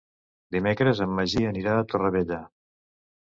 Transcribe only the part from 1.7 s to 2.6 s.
a Torrevella.